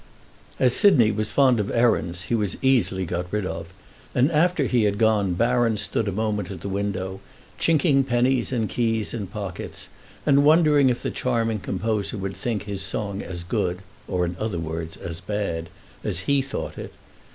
As 0.57 0.73
Sidney 0.75 1.11
was 1.11 1.31
fond 1.31 1.59
of 1.59 1.69
errands 1.69 2.23
he 2.23 2.33
was 2.33 2.57
easily 2.63 3.05
got 3.05 3.27
rid 3.29 3.45
of, 3.45 3.67
and 4.15 4.31
after 4.31 4.63
he 4.63 4.85
had 4.85 4.97
gone 4.97 5.35
Baron 5.35 5.77
stood 5.77 6.07
a 6.07 6.11
moment 6.11 6.49
at 6.49 6.61
the 6.61 6.69
window 6.69 7.19
chinking 7.59 8.03
pennies 8.05 8.51
and 8.51 8.67
keys 8.67 9.13
in 9.13 9.27
pockets 9.27 9.89
and 10.25 10.43
wondering 10.43 10.89
if 10.89 11.03
the 11.03 11.11
charming 11.11 11.59
composer 11.59 12.17
would 12.17 12.35
think 12.35 12.63
his 12.63 12.81
song 12.81 13.21
as 13.21 13.43
good, 13.43 13.83
or 14.07 14.25
in 14.25 14.35
other 14.39 14.57
words 14.57 14.97
as 14.97 15.21
bad, 15.21 15.69
as 16.03 16.21
he 16.25 16.41
thought 16.41 16.79
it. 16.79 16.95